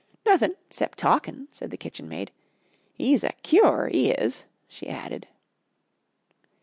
"Nothin' 0.25 0.55
'cept 0.71 0.97
talkin'," 0.97 1.47
said 1.53 1.69
the 1.69 1.77
kitchenmaid. 1.77 2.31
"'E's 2.97 3.23
a 3.23 3.33
cure, 3.43 3.87
'e 3.93 4.09
is," 4.09 4.45
she 4.67 4.87
added. 4.89 5.27